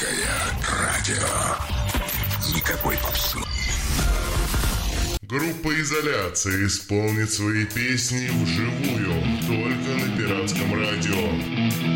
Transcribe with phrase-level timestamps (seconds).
[0.00, 0.16] Русское
[0.66, 2.56] радио.
[2.56, 3.36] Никакой попсы.
[5.22, 9.12] Группа «Изоляция» исполнит свои песни вживую
[9.46, 11.90] только на пиратском радио.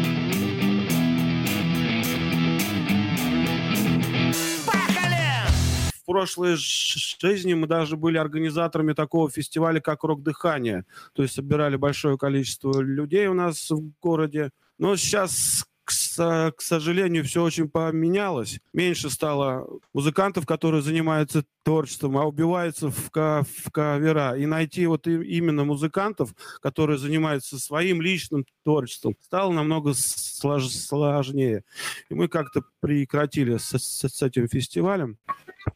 [6.03, 10.85] в прошлой жизни мы даже были организаторами такого фестиваля, как «Рок Дыхание».
[11.15, 14.51] То есть собирали большое количество людей у нас в городе.
[14.79, 18.59] Но сейчас, к, со- к сожалению, все очень поменялось.
[18.73, 24.37] Меньше стало музыкантов, которые занимаются творчеством, а убиваются в, ка- в кавера.
[24.37, 31.65] И найти вот именно музыкантов, которые занимаются своим личным творчеством, стало намного слож- сложнее.
[32.11, 35.19] И мы как-то прекратили с- с- с этим фестивалем.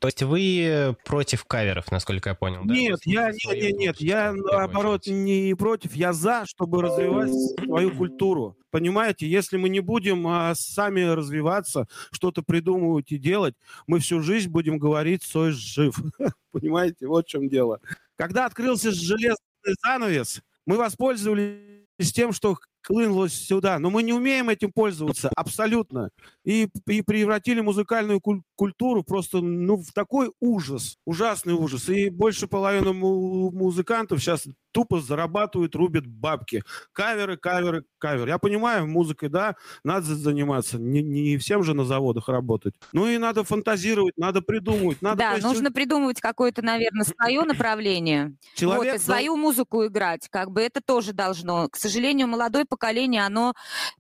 [0.00, 2.74] То есть вы против каверов, насколько я понял, да?
[2.74, 5.16] Нет, Вы я, нет, нет, нет, я наоборот очередь.
[5.16, 7.32] не против, я за, чтобы развивать
[7.64, 8.56] свою культуру.
[8.70, 13.54] Понимаете, если мы не будем а, сами развиваться, что-то придумывать и делать,
[13.86, 15.98] мы всю жизнь будем говорить «Сой жив».
[16.52, 17.80] Понимаете, вот в чем дело.
[18.16, 19.38] Когда открылся железный
[19.82, 22.58] занавес, мы воспользовались тем, что
[22.88, 26.08] хлынулось сюда, но мы не умеем этим пользоваться абсолютно.
[26.44, 31.88] И, и превратили музыкальную куль- культуру просто ну, в такой ужас, ужасный ужас.
[31.90, 36.62] И больше половины му- музыкантов сейчас тупо зарабатывают, рубят бабки.
[36.92, 38.30] Каверы, каверы, каверы.
[38.30, 40.78] Я понимаю, музыкой, да, надо заниматься.
[40.78, 42.74] Не, не всем же на заводах работать.
[42.92, 45.02] Ну и надо фантазировать, надо придумывать.
[45.02, 48.34] Надо, Да, есть, нужно придумывать какое-то, наверное, свое направление.
[48.54, 50.28] человек вот, и свою музыку играть.
[50.30, 51.68] Как бы это тоже должно.
[51.68, 52.77] К сожалению, молодое поколение,
[53.18, 53.54] оно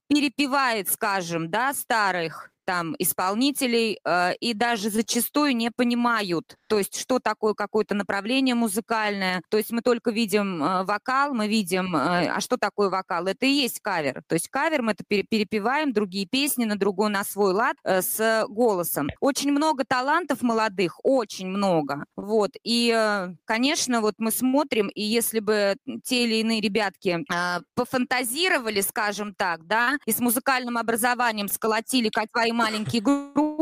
[0.08, 7.18] перепевает, скажем, да, старых там исполнителей э, и даже зачастую не понимают, то есть что
[7.18, 9.40] такое какое-то направление музыкальное.
[9.48, 13.26] То есть мы только видим э, вокал, мы видим, э, а что такое вокал?
[13.26, 14.22] Это и есть кавер.
[14.26, 18.02] То есть кавер мы это пере- перепеваем другие песни на другой, на свой лад э,
[18.02, 19.08] с голосом.
[19.20, 22.04] Очень много талантов молодых, очень много.
[22.16, 22.50] Вот.
[22.64, 28.82] И, э, конечно, вот мы смотрим, и если бы те или иные ребятки э, пофантазировали,
[28.82, 33.57] скажем так, да, и с музыкальным образованием сколотили как свои маленькие группы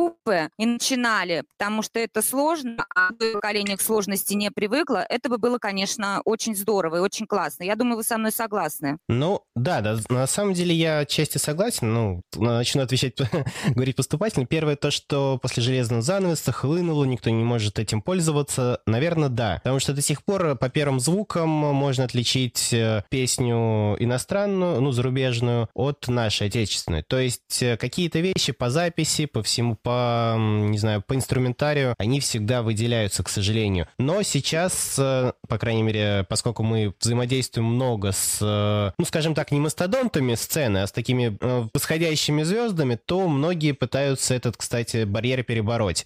[0.59, 5.59] и начинали, потому что это сложно, а поколение к сложности не привыкло, это бы было,
[5.59, 7.65] конечно, очень здорово и очень классно.
[7.65, 8.99] Я думаю, вы со мной согласны.
[9.09, 13.15] Ну, да, да, на самом деле я отчасти согласен, ну, начну отвечать,
[13.69, 14.47] говорить поступательно.
[14.47, 19.61] Первое то, что после железного занавеса хлынуло, никто не может этим пользоваться, наверное, да.
[19.63, 25.69] Потому что до сих пор по первым звукам можно отличить э, песню иностранную, ну, зарубежную,
[25.75, 27.03] от нашей отечественной.
[27.03, 32.21] То есть э, какие-то вещи по записи, по всему, по, не знаю, по инструментарию, они
[32.21, 33.89] всегда выделяются, к сожалению.
[33.99, 39.53] Но сейчас, э, по крайней мере, поскольку мы взаимодействуем много с, э, ну, скажем так,
[39.53, 45.43] не мастодонтами сцены, а с такими э, восходящими звездами, то многие пытаются этот, кстати, барьер
[45.43, 46.05] перебороть.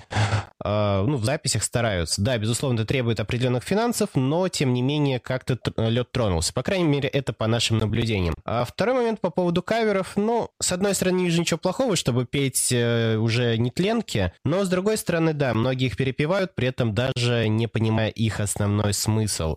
[0.65, 2.23] Э, Ну, в записях стараются.
[2.23, 6.53] Да, безусловно, это требует определенных финансов, но, тем не менее, как-то лед тронулся.
[6.53, 8.35] По крайней мере, это по нашим наблюдениям.
[8.45, 10.13] А второй момент по поводу каверов.
[10.17, 14.65] Ну, с одной стороны, не вижу ничего плохого, чтобы петь э, уже не тленки, но,
[14.65, 19.57] с другой стороны, да, многие их перепевают, при этом даже не понимая их основной смысл.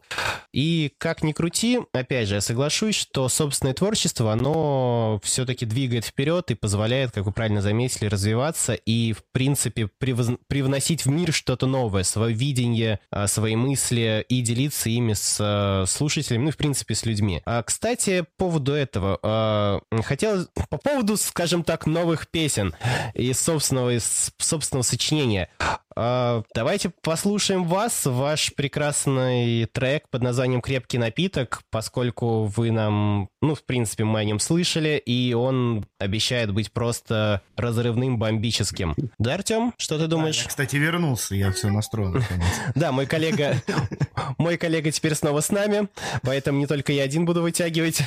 [0.54, 6.52] И как ни крути, опять же, я соглашусь, что собственное творчество, оно все-таки двигает вперед
[6.52, 11.66] и позволяет, как вы правильно заметили, развиваться и, в принципе, превоз- привносить в мир что-то
[11.66, 16.58] новое, свое видение, а, свои мысли и делиться ими с а, слушателями, ну и, в
[16.58, 17.42] принципе, с людьми.
[17.46, 22.76] А, Кстати, по поводу этого, а, хотел по поводу, скажем так, новых песен
[23.16, 23.98] и собственного,
[24.38, 25.50] собственного сочинения.
[25.96, 33.56] А, Давайте послушаем вас, ваш прекрасный трек под названием «Крепкий напиток», поскольку вы нам, ну,
[33.56, 38.96] в принципе, мы о нем слышали, и он обещает быть просто разрывным, бомбическим.
[39.18, 40.42] Да, Артем, что ты думаешь?
[40.42, 42.16] Я, кстати, вернулся, я все настроил.
[42.76, 43.62] Да, мой коллега,
[44.38, 45.88] мой коллега теперь снова с нами,
[46.22, 48.02] поэтому не только я один буду вытягивать.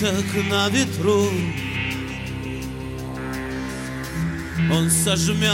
[0.00, 1.28] Напиток на ветру.
[4.70, 5.50] Он сожмет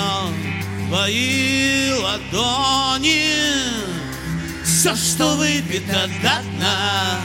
[0.86, 3.24] твои ладони.
[4.64, 7.20] Все, что выпито до дна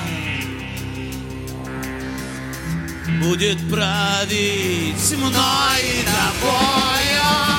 [3.22, 7.59] Будет править мной и тобою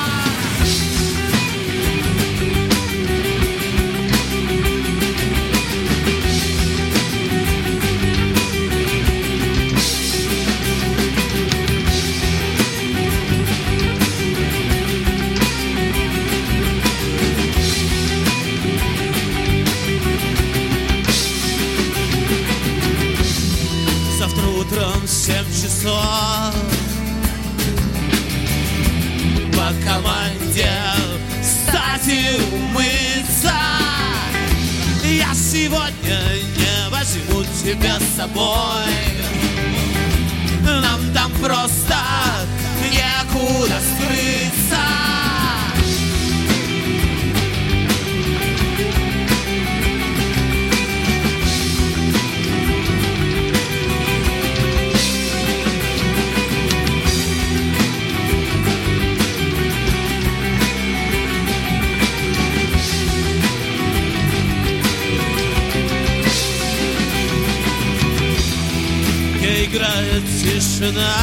[70.81, 71.15] тишина.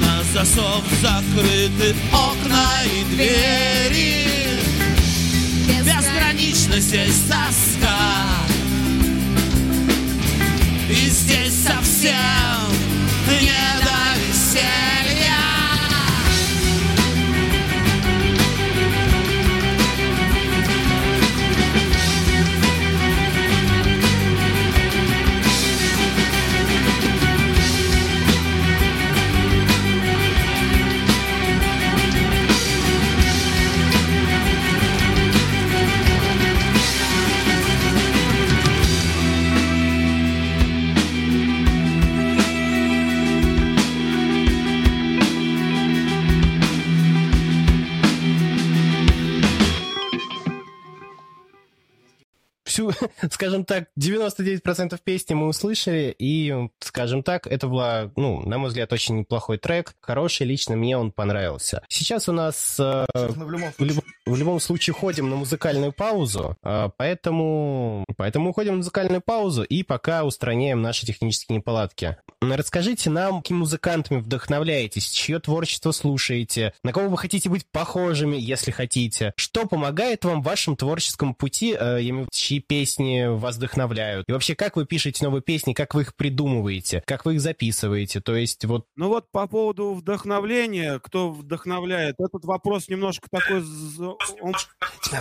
[0.00, 3.61] На засов закрыты окна и двери
[53.42, 58.92] скажем так, 99% песни мы услышали, и, скажем так, это была, ну, на мой взгляд,
[58.92, 61.82] очень неплохой трек, хороший, лично мне он понравился.
[61.88, 66.56] Сейчас у нас э, в любом в, люб- в любом случае ходим на музыкальную паузу,
[66.62, 72.18] э, поэтому, поэтому уходим на музыкальную паузу и пока устраняем наши технические неполадки.
[72.40, 78.70] Расскажите нам, какими музыкантами вдохновляетесь, чье творчество слушаете, на кого вы хотите быть похожими, если
[78.70, 82.00] хотите, что помогает вам в вашем творческом пути, э,
[82.30, 87.24] чьи песни вдохновляют, и вообще, как вы пишете новые песни, как вы их придумываете, как
[87.24, 92.88] вы их записываете, то есть вот Ну вот по поводу вдохновления, кто вдохновляет, этот вопрос
[92.88, 93.62] немножко такой,
[94.40, 94.54] он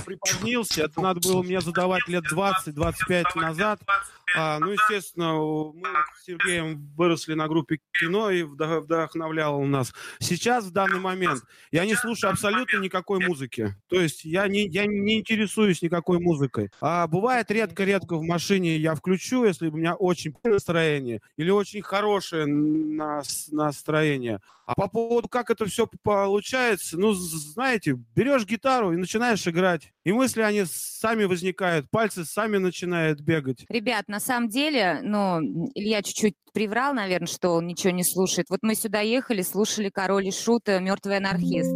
[0.06, 3.80] припозднился, это надо было мне задавать лет 20-25 назад.
[4.34, 9.94] А, ну, естественно, мы с Сергеем выросли на группе кино и вдох- вдохновлял он нас.
[10.20, 13.76] Сейчас, в данный момент, я не слушаю абсолютно никакой музыки.
[13.90, 16.72] То есть я не, я не интересуюсь никакой музыкой.
[16.80, 22.46] А бывает редко-редко в машине я включу, если у меня очень настроение или очень хорошее
[22.46, 24.40] нас- настроение.
[24.72, 29.92] А по поводу, как это все получается, ну, знаете, берешь гитару и начинаешь играть.
[30.06, 33.66] И мысли, они сами возникают, пальцы сами начинают бегать.
[33.68, 38.50] Ребят, на самом деле, ну, Илья чуть-чуть приврал, наверное, что он ничего не слушает.
[38.50, 41.72] Вот мы сюда ехали, слушали Король и Шут, э, Мертвый анархист.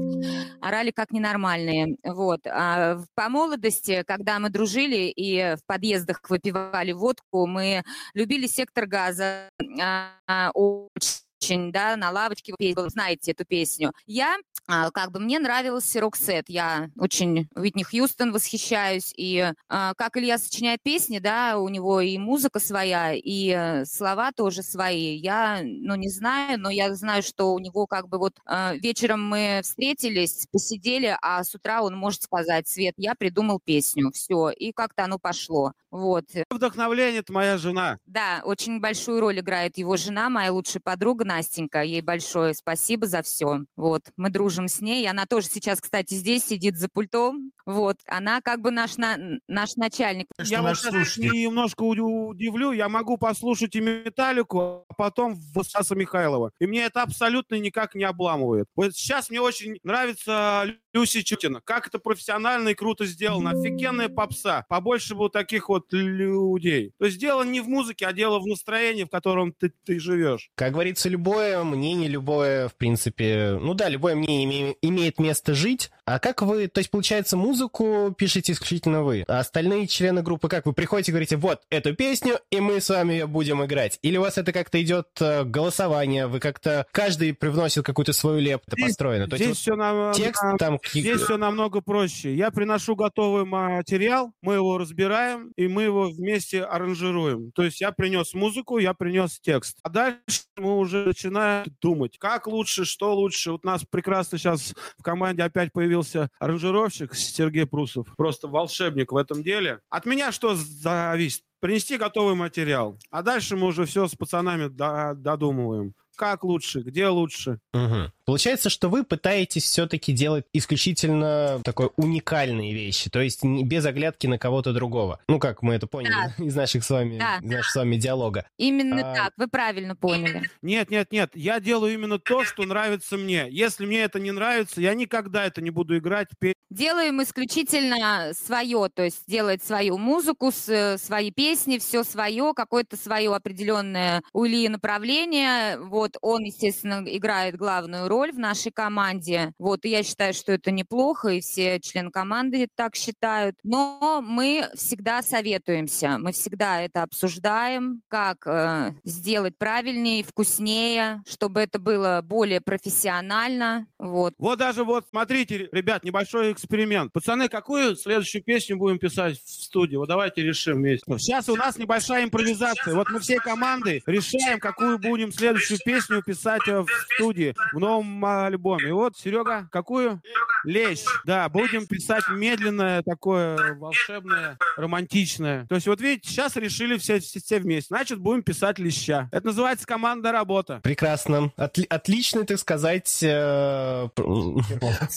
[0.62, 1.98] Орали как ненормальные.
[2.04, 2.48] Вот.
[2.48, 7.84] А по молодости, когда мы дружили и в подъездах выпивали водку, мы
[8.14, 9.50] любили сектор газа.
[9.82, 11.25] а, очень,
[11.72, 13.92] да, на лавочке петь, вы знаете эту песню.
[14.06, 14.38] Я,
[14.68, 20.38] а, как бы, мне нравился рок-сет, я очень Уитни Хьюстон восхищаюсь, и а, как Илья
[20.38, 25.16] сочиняет песни, да, у него и музыка своя, и э, слова тоже свои.
[25.16, 29.28] Я, ну, не знаю, но я знаю, что у него как бы вот а, вечером
[29.28, 34.72] мы встретились, посидели, а с утра он может сказать, Свет, я придумал песню, все, и
[34.72, 35.74] как-то оно пошло.
[35.92, 36.26] Вот.
[36.50, 38.00] Вдохновление– это моя жена.
[38.06, 41.82] Да, очень большую роль играет его жена, моя лучшая подруга Настенька.
[41.82, 43.66] Ей большое спасибо за все.
[43.76, 45.06] Вот, мы дружим с ней.
[45.10, 47.52] Она тоже сейчас, кстати, здесь сидит за пультом.
[47.66, 49.18] Вот, она как бы наш, на-
[49.48, 50.28] наш начальник.
[50.40, 51.32] Что я вот наш сейчас слушатель?
[51.32, 56.52] немножко уд- удивлю, я могу послушать и Металлику, а потом Стаса Михайлова.
[56.60, 58.68] И мне это абсолютно никак не обламывает.
[58.76, 61.60] Вот сейчас мне очень нравится Люси Чутина.
[61.62, 63.52] Как это профессионально и круто сделано.
[63.52, 64.66] Офигенная попса.
[64.70, 66.92] Побольше бы таких вот людей.
[67.00, 70.52] То есть дело не в музыке, а дело в настроении, в котором ты, ты живешь.
[70.56, 75.90] Как говорится, любое мнение, любое, в принципе, ну да, любое мнение име- имеет место жить,
[76.06, 80.68] А как вы, то есть, получается, музыку пишете исключительно вы, а остальные члены группы как?
[80.68, 83.98] Вы приходите и говорите, вот, эту песню, и мы с вами ее будем играть?
[84.04, 88.78] Или у вас это как-то идет э, голосование, вы как-то, каждый привносит какую-то свою лепту
[88.80, 89.28] построено?
[89.28, 90.80] То Здесь есть, все нам, текст нам- там...
[90.94, 92.36] Здесь все намного проще.
[92.36, 97.52] Я приношу готовый материал, мы его разбираем, и мы его вместе аранжируем.
[97.54, 99.80] То есть я принес музыку, я принес текст.
[99.82, 100.20] А дальше
[100.56, 103.54] мы уже начинаем думать, как лучше, что лучше.
[103.54, 108.08] Вот у нас прекрасно сейчас в команде опять появился аранжировщик Сергей Прусов.
[108.18, 109.80] Просто волшебник в этом деле.
[109.90, 111.44] От меня что зависит?
[111.62, 112.98] Принести готовый материал.
[113.10, 115.94] А дальше мы уже все с пацанами до- додумываем.
[116.16, 117.60] Как лучше, где лучше.
[117.74, 118.12] Мгм.
[118.26, 124.28] Получается, что вы пытаетесь все-таки делать исключительно такой уникальные вещи, то есть не- без оглядки
[124.28, 125.20] на кого-то другого.
[125.28, 127.38] Ну, как мы это поняли из наших с вами, Да.
[127.38, 128.46] из нашего с вами диалога.
[128.58, 130.50] Именно А- так, вы правильно поняли.
[130.62, 131.32] Нет, нет, нет.
[131.36, 133.48] Я делаю именно то, что нравится мне.
[133.50, 136.56] Если мне это не нравится, я никогда это не буду играть, петь.
[136.72, 143.34] Делаем исключительно свое, то есть делает свою музыку, э, свои песни, все свое, какое-то свое
[143.34, 145.78] определенное у Ильи направление.
[145.80, 149.54] Вот он, естественно, играет главную роль в нашей команде.
[149.58, 153.56] Вот и я считаю, что это неплохо, и все члены команды так считают.
[153.64, 161.80] Но мы всегда советуемся, мы всегда это обсуждаем, как э, сделать правильнее, вкуснее, чтобы это
[161.80, 163.88] было более профессионально.
[163.98, 164.34] Вот.
[164.38, 167.12] Вот даже вот, смотрите, ребят, небольшой эксперимент.
[167.12, 169.96] Пацаны, какую следующую песню будем писать в студии?
[169.96, 171.06] Вот давайте решим вместе.
[171.18, 172.94] Сейчас у нас небольшая импровизация.
[172.94, 175.95] Вот мы всей командой решаем, какую будем следующую песню
[176.26, 178.90] писать э, в студии, в новом альбоме.
[178.90, 180.22] И вот, Серега, какую?
[180.66, 181.04] Лещ.
[181.26, 185.68] Да, будем писать медленное, такое волшебное, романтичное.
[185.68, 187.90] То есть вот видите, сейчас решили все, все, все вместе.
[187.90, 189.30] Значит, будем писать леща.
[189.32, 190.80] Это называется командная работа.
[190.82, 191.52] Прекрасно.
[191.58, 194.10] Отли- отличный, так сказать, э,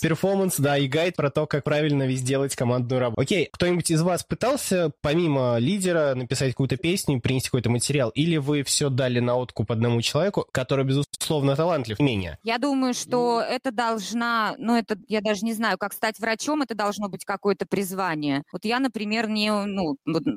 [0.03, 3.23] перформанс, да, и гайд про то, как правильно весь делать командную работу.
[3.23, 8.11] Окей, кто-нибудь из вас пытался, помимо лидера, написать какую-то песню, принести какой-то материал?
[8.11, 12.39] Или вы все дали на откуп одному человеку, который, безусловно, талантлив, менее?
[12.43, 16.75] Я думаю, что это должна, ну это, я даже не знаю, как стать врачом, это
[16.75, 18.43] должно быть какое-то призвание.
[18.53, 19.97] Вот я, например, не, ну,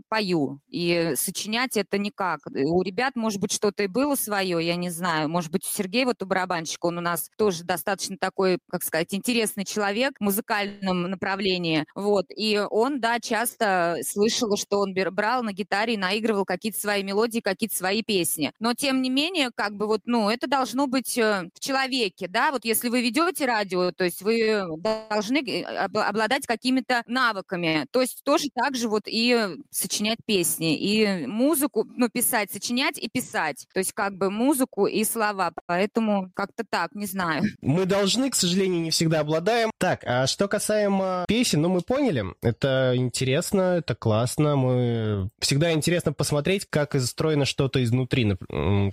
[0.09, 2.39] пою, и сочинять это никак.
[2.45, 5.29] У ребят, может быть, что-то и было свое, я не знаю.
[5.29, 9.13] Может быть, у Сергея, вот у барабанщика, он у нас тоже достаточно такой, как сказать,
[9.13, 11.85] интересный человек в музыкальном направлении.
[11.95, 17.03] Вот, и он, да, часто слышала, что он брал на гитаре и наигрывал какие-то свои
[17.03, 18.51] мелодии, какие-то свои песни.
[18.59, 22.51] Но, тем не менее, как бы вот, ну, это должно быть э, в человеке, да,
[22.51, 28.01] вот если вы ведете радио, то есть вы должны э, об- обладать какими-то навыками, то
[28.01, 33.67] есть тоже так же вот и сочинять песни, и музыку, ну, писать, сочинять и писать,
[33.73, 37.43] то есть как бы музыку и слова, поэтому как-то так, не знаю.
[37.61, 39.71] Мы должны, к сожалению, не всегда обладаем.
[39.77, 46.13] Так, а что касаемо песен, ну мы поняли, это интересно, это классно, мы всегда интересно
[46.13, 48.35] посмотреть, как застроено что-то изнутри,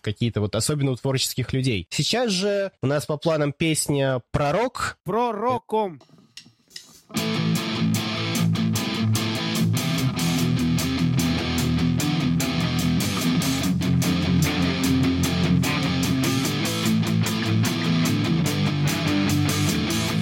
[0.02, 1.17] какие-то вот особенно у творческих
[1.52, 1.86] людей.
[1.90, 4.98] Сейчас же у нас по планам песня «Пророк».
[5.04, 6.00] Пророком.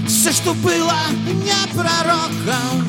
[0.06, 0.92] Все, что было
[1.26, 2.88] не пророком,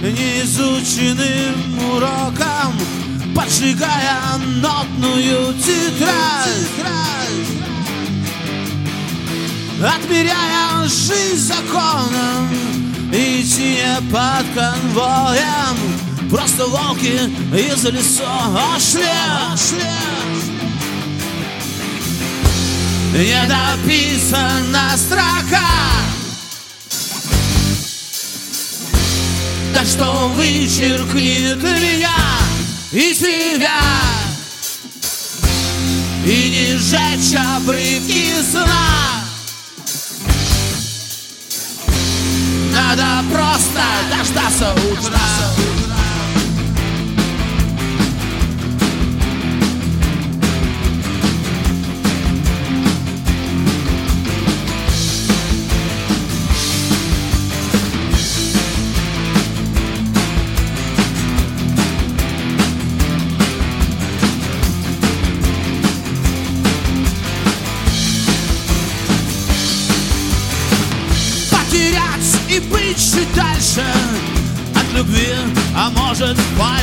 [0.00, 2.72] не изученным уроком,
[3.34, 7.17] поджигая нотную тетрадь,
[9.82, 12.48] отмеряя жизнь законом,
[13.12, 15.76] идти не под конвоем,
[16.30, 19.78] просто волки из лесов шли.
[23.12, 25.66] Недописана строка.
[29.74, 32.10] Да что вычеркнет меня
[32.92, 33.80] и тебя?
[36.24, 39.07] И не сжечь обрывки сна
[43.57, 45.19] Надо просто дождаться утра
[45.53, 45.66] потерять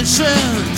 [0.06, 0.75] 是。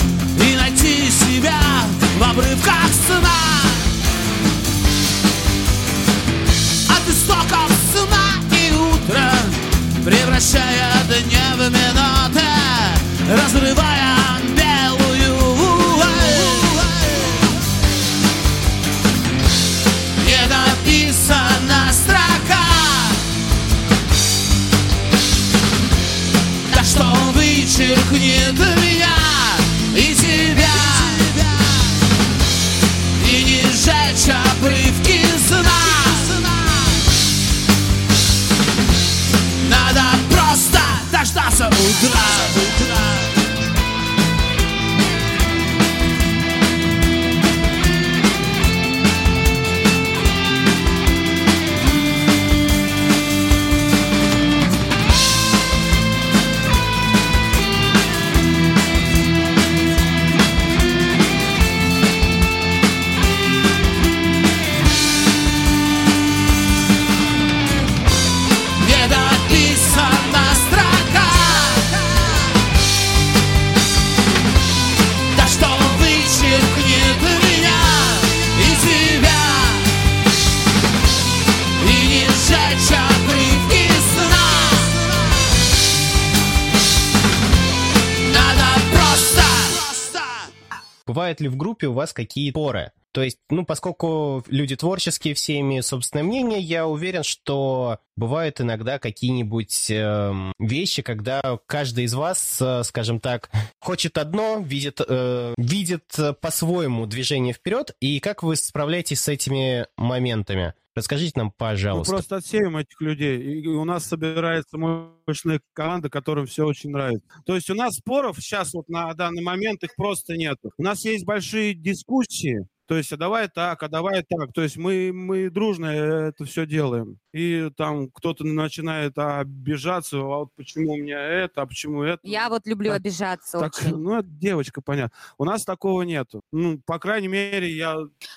[91.88, 92.92] У вас какие поры?
[93.12, 98.98] То есть, ну, поскольку люди творческие, все имеют собственное мнение, я уверен, что бывают иногда
[98.98, 106.18] какие-нибудь эм, вещи, когда каждый из вас, э, скажем так, хочет одно, видит, э, видит
[106.18, 110.74] э, по-своему движение вперед, и как вы справляетесь с этими моментами?
[110.98, 112.12] Расскажите нам, Мы пожалуйста.
[112.12, 113.60] просто отсеем этих людей.
[113.60, 117.26] И у нас собирается мощная команда, которым все очень нравится.
[117.46, 120.58] То есть у нас споров сейчас вот на данный момент их просто нет.
[120.76, 122.66] У нас есть большие дискуссии.
[122.88, 124.52] То есть, а давай так, а давай так.
[124.54, 127.18] То есть мы, мы дружно это все делаем.
[127.32, 132.20] И там кто-то начинает обижаться, а вот почему у меня это, а почему это.
[132.22, 133.96] Я вот люблю Так, обижаться Так, очень.
[133.96, 135.16] ну, это девочка, понятно.
[135.36, 136.40] У нас такого нету.
[136.52, 137.96] Ну, по крайней мере, я...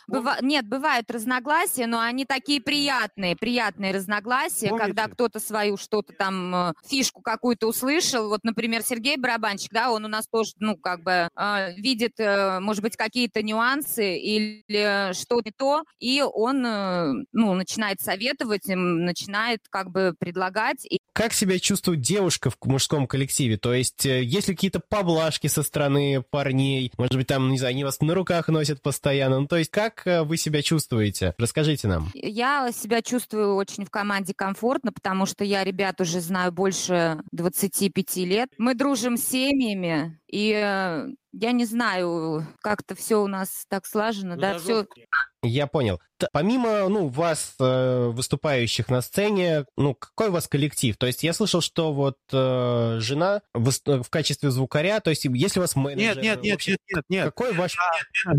[0.09, 5.13] Быва- Нет, бывают разногласия, но они такие приятные, приятные разногласия, когда Помните?
[5.13, 8.27] кто-то свою что-то там, э, фишку какую-то услышал.
[8.27, 12.59] Вот, например, Сергей Барабанщик, да, он у нас тоже, ну, как бы э, видит, э,
[12.59, 19.61] может быть, какие-то нюансы или что-то не то, и он, э, ну, начинает советовать, начинает
[19.69, 20.85] как бы предлагать.
[20.85, 23.57] И Как себя чувствует девушка в мужском коллективе?
[23.57, 26.91] То есть, э, есть ли какие-то поблажки со стороны парней?
[26.97, 29.39] Может быть, там, не знаю, они вас на руках носят постоянно?
[29.41, 31.33] Ну, то есть, как э, вы себя чувствуете?
[31.37, 32.11] Расскажите нам.
[32.13, 38.15] Я себя чувствую очень в команде комфортно, потому что я ребят уже знаю больше 25
[38.17, 38.49] лет.
[38.57, 44.35] Мы дружим с семьями, и э, я не знаю, как-то все у нас так слажено,
[44.35, 44.85] да, все.
[45.43, 45.99] Я понял.
[46.17, 50.95] Т- Помимо, ну, вас, э, выступающих на сцене, ну, какой у вас коллектив?
[50.97, 55.59] То есть я слышал, что вот э, жена выс- в качестве звукаря, то есть если
[55.59, 56.17] у вас менеджер...
[56.17, 57.25] Нет, нет, нет, вообще, нет, нет, нет.
[57.25, 57.75] Какой ваш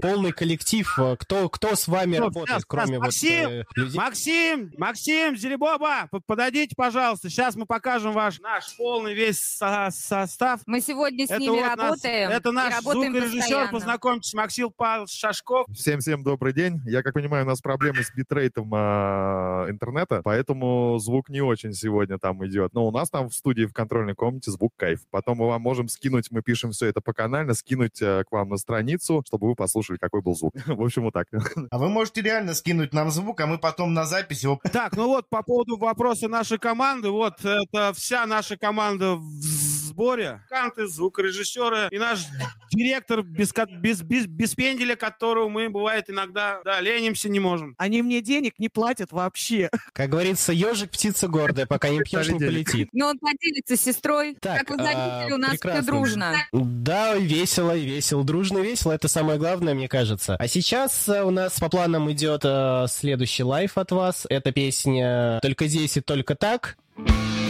[0.00, 0.96] полный коллектив?
[0.96, 3.98] Э, Кто, кто с вами Стоп, работает, сейчас, кроме сейчас, вот Максим, э, людей?
[3.98, 7.30] Максим, Максим, Зелебоба, подойдите, пожалуйста.
[7.30, 10.60] Сейчас мы покажем ваш наш полный весь со- состав.
[10.66, 12.30] Мы сегодня с Это ними вот нас- работаем.
[12.30, 15.66] это и наш работаем звукорежиссер, познакомьтесь, Максим Павлович Шашков.
[15.72, 16.80] Всем-всем добрый день.
[16.86, 22.18] Я, как понимаю, у нас проблемы с битрейтом а, интернета, поэтому звук не очень сегодня
[22.18, 22.74] там идет.
[22.74, 25.00] Но у нас там в студии в контрольной комнате звук кайф.
[25.10, 28.50] Потом мы вам можем скинуть, мы пишем все это по канально, скинуть э, к вам
[28.50, 30.54] на страницу, чтобы вы послушали, какой был звук.
[30.66, 31.28] В общем, вот так.
[31.70, 34.60] А вы можете реально скинуть нам звук, а мы потом на запись его...
[34.72, 37.10] Так, ну вот по поводу вопроса нашей команды.
[37.10, 39.42] Вот это вся наша команда в
[39.92, 40.42] сборе.
[40.48, 42.26] Канты, звукорежиссеры и наш
[42.72, 47.74] директор без, без, без, без пенделя, которого мы, бывает, иногда да, ленимся, не можем.
[47.78, 49.70] Они мне денег не платят вообще.
[49.92, 52.88] Как говорится, ежик птица гордая, пока не пьешь, не полетит.
[52.92, 54.36] Но он поделится с сестрой.
[54.40, 56.34] Так, как вы а, заметили, у нас все дружно.
[56.52, 58.92] Да, весело, весело, дружно, весело.
[58.92, 60.36] Это самое главное, мне кажется.
[60.36, 64.26] А сейчас э, у нас по планам идет э, следующий лайф от вас.
[64.28, 66.76] Это песня «Только здесь и только так».
[66.96, 67.41] Только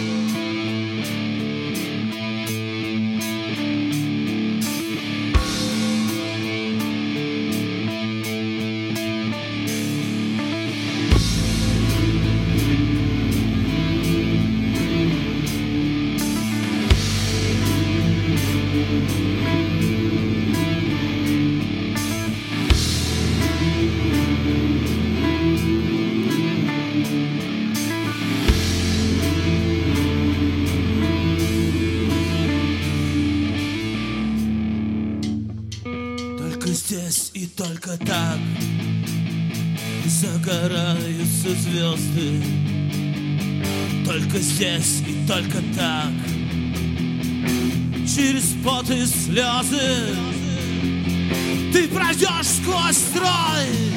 [37.92, 38.38] только так.
[40.06, 42.42] Загораются звезды.
[44.04, 46.12] Только здесь и только так.
[48.06, 50.16] Через пот и слезы.
[51.72, 53.92] Ты пройдешь сквозь строй.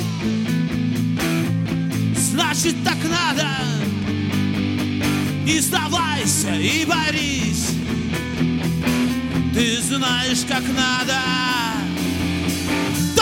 [2.16, 3.48] Значит так надо.
[5.46, 7.70] И сдавайся, и борись.
[9.54, 11.65] Ты знаешь как надо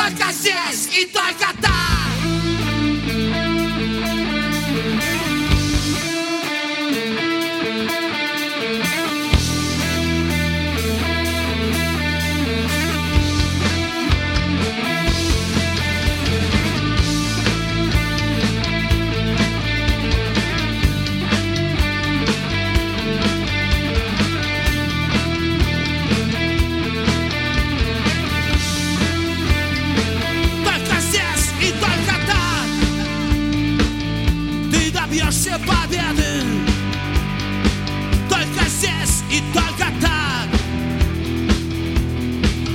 [0.03, 1.92] Только здесь и только так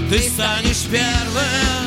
[0.09, 1.78] Ты станешь первым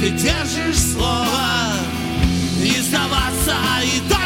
[0.00, 1.74] ты держишь слово,
[2.56, 4.19] не сдаваться и сдаваться.